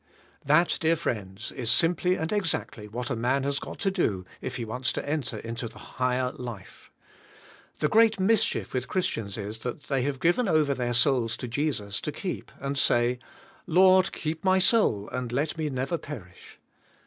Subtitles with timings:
[0.43, 4.55] That, dear friends, is simply and exactly what a man has g^ot to do if
[4.55, 6.89] he wants to enter into the hig her life.
[7.77, 12.01] The great mischief with Christians is, that they have given over their souls to Jesus
[12.01, 13.19] to keep and say,
[13.67, 16.57] '*L<ord, keep my soul and let me never perish."